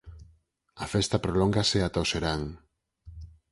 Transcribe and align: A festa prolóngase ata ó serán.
A 0.83 0.85
festa 0.93 1.21
prolóngase 1.25 1.77
ata 1.81 2.03
ó 2.03 2.05
serán. 2.11 2.41